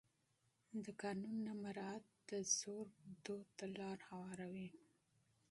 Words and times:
د 0.83 0.85
قانون 1.01 1.35
نه 1.47 1.53
مراعت 1.63 2.05
د 2.29 2.31
زور 2.57 2.85
فرهنګ 2.91 3.45
ته 3.57 3.65
لاره 3.77 4.05
هواروي 4.11 4.69